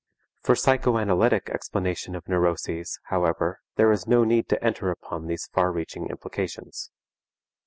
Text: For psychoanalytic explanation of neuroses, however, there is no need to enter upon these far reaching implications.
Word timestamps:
For 0.41 0.55
psychoanalytic 0.55 1.47
explanation 1.51 2.15
of 2.15 2.27
neuroses, 2.27 2.97
however, 3.09 3.59
there 3.75 3.91
is 3.91 4.07
no 4.07 4.23
need 4.23 4.49
to 4.49 4.63
enter 4.63 4.89
upon 4.89 5.27
these 5.27 5.45
far 5.53 5.71
reaching 5.71 6.07
implications. 6.07 6.89